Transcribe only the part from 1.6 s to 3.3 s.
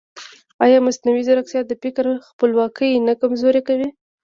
د فکر خپلواکي نه